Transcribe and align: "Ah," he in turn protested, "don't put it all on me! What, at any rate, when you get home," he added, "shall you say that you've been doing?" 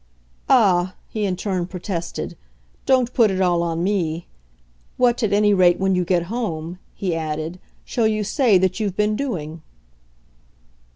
"Ah," 0.49 0.95
he 1.09 1.25
in 1.25 1.35
turn 1.35 1.67
protested, 1.67 2.35
"don't 2.87 3.13
put 3.13 3.29
it 3.29 3.39
all 3.39 3.61
on 3.61 3.83
me! 3.83 4.25
What, 4.97 5.21
at 5.21 5.31
any 5.31 5.53
rate, 5.53 5.79
when 5.79 5.93
you 5.93 6.03
get 6.03 6.23
home," 6.23 6.79
he 6.95 7.15
added, 7.15 7.59
"shall 7.85 8.07
you 8.07 8.23
say 8.23 8.57
that 8.57 8.79
you've 8.79 8.97
been 8.97 9.15
doing?" 9.15 9.61